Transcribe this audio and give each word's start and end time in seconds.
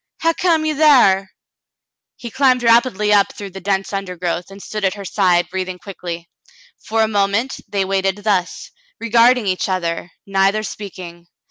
Hu' 0.23 0.33
come 0.33 0.65
you 0.65 0.75
thar? 0.75 1.29
He 2.15 2.31
climbed 2.31 2.63
rapidly 2.63 3.13
up 3.13 3.35
through 3.35 3.51
the 3.51 3.61
dense 3.61 3.93
undergrowth, 3.93 4.49
and 4.49 4.59
stood 4.59 4.83
at 4.83 4.95
her 4.95 5.05
side, 5.05 5.47
breathing 5.51 5.77
quickly. 5.77 6.27
For 6.83 7.03
a 7.03 7.07
moment 7.07 7.57
they 7.67 7.85
waited 7.85 8.15
thus, 8.23 8.71
regarding 8.99 9.45
each 9.45 9.69
other, 9.69 10.09
neither 10.25 10.63
speaking. 10.63 11.27